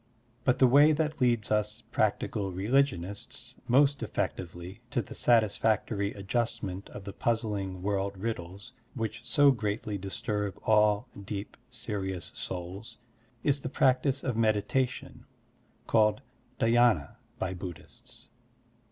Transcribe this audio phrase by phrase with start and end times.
[0.45, 7.03] But the way that leads us practical religionists most effectively to the satisfactory adjustment of
[7.03, 12.97] the puzzling world riddles which so greatly disturb all deep, serious souls
[13.43, 15.25] is the practice of medita tion,
[15.85, 16.23] called
[16.59, 18.29] Dhy^na* by Buddhists.